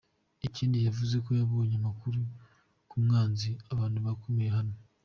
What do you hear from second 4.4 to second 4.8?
hano.